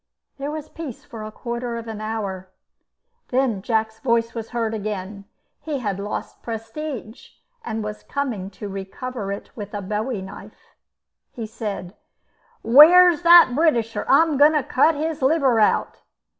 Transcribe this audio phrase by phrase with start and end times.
[0.39, 2.49] There was peace for a quarter of an hour.
[3.27, 5.25] Then Jack's voice was heard again.
[5.59, 7.29] He had lost prestige,
[7.63, 10.73] and was coming to recover it with a bowie knife.
[11.31, 11.93] He said:
[12.63, 14.05] "Where's that Britisher?
[14.09, 16.01] I am going to cut his liver out."